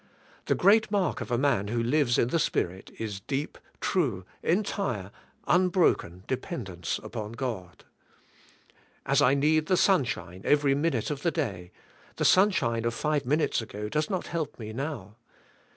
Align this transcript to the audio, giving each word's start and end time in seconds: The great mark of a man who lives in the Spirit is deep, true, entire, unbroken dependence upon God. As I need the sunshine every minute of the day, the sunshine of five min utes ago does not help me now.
The 0.45 0.55
great 0.55 0.89
mark 0.89 1.21
of 1.21 1.29
a 1.29 1.37
man 1.37 1.67
who 1.67 1.83
lives 1.83 2.17
in 2.17 2.29
the 2.29 2.39
Spirit 2.39 2.89
is 2.97 3.19
deep, 3.19 3.59
true, 3.79 4.25
entire, 4.41 5.11
unbroken 5.45 6.23
dependence 6.25 6.97
upon 7.03 7.33
God. 7.33 7.85
As 9.05 9.21
I 9.21 9.35
need 9.35 9.67
the 9.67 9.77
sunshine 9.77 10.41
every 10.43 10.73
minute 10.73 11.11
of 11.11 11.21
the 11.21 11.29
day, 11.29 11.71
the 12.15 12.25
sunshine 12.25 12.83
of 12.83 12.95
five 12.95 13.27
min 13.27 13.41
utes 13.41 13.61
ago 13.61 13.89
does 13.89 14.09
not 14.09 14.25
help 14.25 14.57
me 14.57 14.73
now. 14.73 15.17